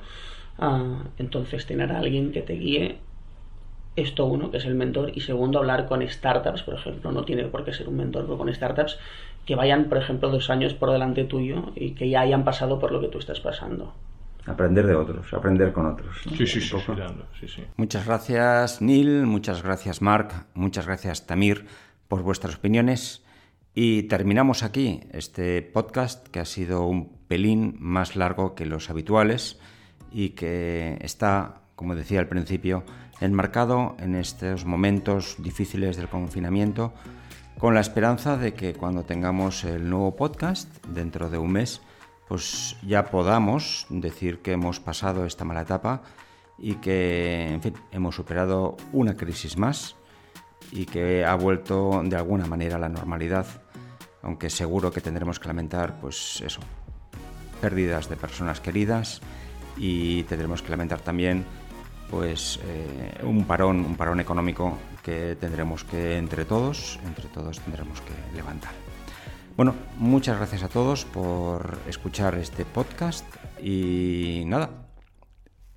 Ah, 0.60 1.02
entonces 1.18 1.66
tener 1.66 1.94
a 1.94 2.00
alguien 2.00 2.34
que 2.34 2.42
te 2.42 2.56
guíe 2.56 2.98
esto 3.96 4.26
uno, 4.26 4.52
que 4.52 4.58
es 4.58 4.66
el 4.66 4.76
mentor, 4.76 5.12
y 5.16 5.22
segundo, 5.22 5.60
hablar 5.60 5.86
con 5.86 6.06
startups, 6.06 6.64
por 6.64 6.74
ejemplo, 6.74 7.12
no 7.14 7.24
tiene 7.24 7.46
por 7.46 7.64
qué 7.64 7.72
ser 7.72 7.88
un 7.88 7.96
mentor, 7.96 8.26
pero 8.26 8.38
con 8.38 8.54
startups 8.54 9.00
que 9.46 9.56
vayan, 9.56 9.86
por 9.86 9.98
ejemplo, 9.98 10.30
dos 10.30 10.50
años 10.50 10.74
por 10.74 10.92
delante 10.92 11.24
tuyo 11.24 11.72
y 11.76 11.92
que 11.92 12.10
ya 12.10 12.22
hayan 12.22 12.44
pasado 12.44 12.80
por 12.80 12.92
lo 12.92 13.00
que 13.00 13.08
tú 13.08 13.20
estás 13.20 13.40
pasando. 13.40 13.94
Aprender 14.48 14.86
de 14.86 14.96
otros, 14.96 15.34
aprender 15.34 15.74
con 15.74 15.88
otros. 15.88 16.16
Sí, 16.38 16.46
sí, 16.46 16.62
sí, 16.62 17.64
Muchas 17.78 18.06
gracias, 18.06 18.82
Neil, 18.82 19.26
muchas 19.26 19.64
gracias, 19.64 20.04
Mark, 20.04 20.30
muchas 20.54 20.86
gracias, 20.86 21.26
Tamir, 21.26 21.66
por 22.08 22.22
vuestras 22.22 22.56
opiniones. 22.56 23.24
Y 23.74 24.04
terminamos 24.04 24.64
aquí 24.64 25.02
este 25.12 25.62
podcast 25.62 26.28
que 26.28 26.40
ha 26.40 26.46
sido 26.46 26.86
un 26.86 27.18
pelín 27.28 27.76
más 27.80 28.16
largo 28.16 28.56
que 28.56 28.66
los 28.66 28.90
habituales 28.90 29.60
y 30.12 30.30
que 30.30 30.98
está, 31.02 31.62
como 31.76 31.96
decía 31.96 32.20
al 32.20 32.28
principio, 32.28 32.84
enmarcado 33.20 33.96
en 34.00 34.16
estos 34.16 34.66
momentos 34.66 35.38
difíciles 35.40 35.98
del 35.98 36.08
confinamiento, 36.08 36.94
con 37.60 37.74
la 37.74 37.80
esperanza 37.80 38.38
de 38.38 38.54
que 38.54 38.74
cuando 38.74 39.04
tengamos 39.04 39.64
el 39.64 39.90
nuevo 39.90 40.16
podcast 40.16 40.70
dentro 40.88 41.30
de 41.30 41.38
un 41.38 41.52
mes, 41.52 41.82
pues 42.28 42.76
ya 42.86 43.06
podamos 43.06 43.86
decir 43.90 44.40
que 44.40 44.54
hemos 44.54 44.80
pasado 44.80 45.26
esta 45.26 45.46
mala 45.46 45.62
etapa 45.62 46.02
y 46.58 46.76
que, 46.76 47.48
en 47.48 47.62
fin, 47.62 47.74
hemos 47.92 48.16
superado 48.16 48.76
una 48.92 49.16
crisis 49.16 49.58
más 49.58 49.96
y 50.72 50.86
que 50.86 51.26
ha 51.26 51.36
vuelto 51.36 52.02
de 52.04 52.16
alguna 52.16 52.46
manera 52.46 52.76
a 52.76 52.80
la 52.80 52.90
normalidad, 52.90 53.46
aunque 54.22 54.50
seguro 54.50 54.92
que 54.92 55.02
tendremos 55.02 55.40
que 55.40 55.48
lamentar, 55.48 56.00
pues 56.02 56.42
eso, 56.42 56.60
pérdidas 57.62 58.10
de 58.10 58.16
personas 58.18 58.60
queridas 58.60 59.22
y 59.78 60.24
tendremos 60.24 60.62
que 60.62 60.72
lamentar 60.72 61.02
también 61.02 61.46
pues 62.16 62.62
eh, 62.64 63.20
un 63.24 63.44
parón, 63.44 63.84
un 63.84 63.98
parón 63.98 64.22
económico 64.22 64.78
que 65.04 65.36
tendremos 65.38 65.84
que 65.84 66.18
entre 66.18 66.46
todos, 66.46 66.98
entre 67.06 67.28
todos 67.28 67.60
tendremos 67.60 68.00
que 68.00 68.14
levantar. 68.34 68.72
Bueno, 69.58 69.76
muchas 69.98 70.38
gracias 70.38 70.64
a 70.64 70.70
todos 70.70 71.04
por 71.04 71.78
escuchar 71.90 72.36
este 72.36 72.64
podcast 72.64 73.26
y 73.62 74.44
nada, 74.46 74.88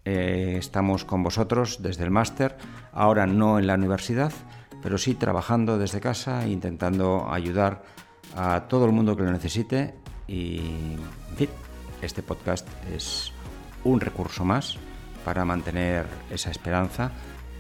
eh, 0.04 0.54
estamos 0.60 1.04
con 1.04 1.24
vosotros 1.24 1.82
desde 1.82 2.04
el 2.04 2.12
máster, 2.12 2.56
ahora 2.92 3.26
no 3.26 3.58
en 3.58 3.66
la 3.66 3.74
universidad, 3.74 4.32
pero 4.80 4.96
sí 4.96 5.14
trabajando 5.14 5.76
desde 5.76 5.98
casa 5.98 6.46
intentando 6.46 7.32
ayudar 7.32 7.82
a 8.36 8.68
todo 8.68 8.86
el 8.86 8.92
mundo 8.92 9.16
que 9.16 9.24
lo 9.24 9.32
necesite 9.32 9.96
y 10.28 10.58
en 11.30 11.36
fin, 11.36 11.48
este 12.00 12.22
podcast 12.22 12.68
es 12.94 13.32
un 13.82 13.98
recurso 13.98 14.44
más 14.44 14.78
para 15.28 15.44
mantener 15.44 16.06
esa 16.30 16.50
esperanza 16.50 17.10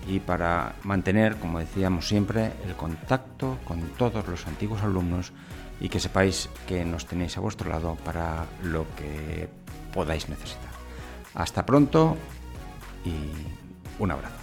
y 0.06 0.20
para 0.20 0.72
mantener, 0.84 1.36
como 1.36 1.58
decíamos 1.58 2.08
siempre, 2.08 2.50
el 2.66 2.74
contacto 2.74 3.58
con 3.64 3.82
todos 3.98 4.26
los 4.26 4.46
antiguos 4.46 4.80
alumnos 4.80 5.34
y 5.78 5.90
que 5.90 6.00
sepáis 6.00 6.48
que 6.66 6.86
nos 6.86 7.04
tenéis 7.04 7.36
a 7.36 7.40
vuestro 7.40 7.68
lado 7.68 7.98
para 8.06 8.46
lo 8.62 8.86
que 8.96 9.50
podáis 9.92 10.30
necesitar. 10.30 10.70
Hasta 11.34 11.66
pronto 11.66 12.16
y 13.04 13.12
un 13.98 14.12
abrazo. 14.12 14.38